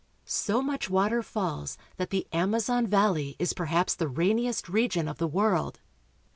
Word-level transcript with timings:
So 0.25 0.63
much 0.63 0.89
water 0.89 1.21
falls 1.21 1.77
that 1.97 2.09
the 2.09 2.25
Amazon 2.33 2.87
valley 2.87 3.35
is 3.37 3.53
perhaps 3.53 3.93
the 3.93 4.07
rainiest 4.07 4.67
region 4.67 5.07
of 5.07 5.19
the 5.19 5.27
world. 5.27 5.79